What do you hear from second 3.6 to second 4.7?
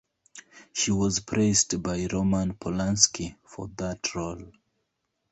that role.